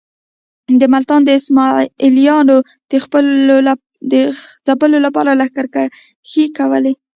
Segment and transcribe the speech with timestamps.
[0.79, 2.57] د ملتان د اسماعیلیانو
[4.11, 4.13] د
[4.73, 6.93] ځپلو لپاره لښکرکښۍ کولې.